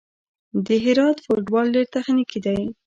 د 0.65 0.67
هرات 0.83 1.17
فوټبال 1.25 1.65
ډېر 1.75 1.85
تخنیکي 1.95 2.39
دی. 2.45 2.61